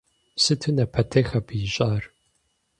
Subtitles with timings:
[0.43, 2.03] Сыту напэтех абы ищӏар.